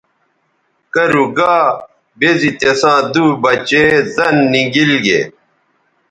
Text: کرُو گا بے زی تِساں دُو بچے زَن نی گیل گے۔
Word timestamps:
کرُو 0.93 1.25
گا 1.37 1.55
بے 2.19 2.29
زی 2.39 2.51
تِساں 2.59 2.99
دُو 3.13 3.25
بچے 3.43 3.83
زَن 4.13 4.35
نی 4.51 4.63
گیل 4.73 4.91
گے۔ 5.05 5.19